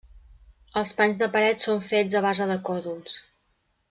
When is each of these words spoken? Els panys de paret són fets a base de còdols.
Els 0.79 0.93
panys 1.01 1.19
de 1.19 1.27
paret 1.35 1.65
són 1.65 1.83
fets 1.91 2.15
a 2.21 2.25
base 2.29 2.47
de 2.53 2.57
còdols. 2.71 3.19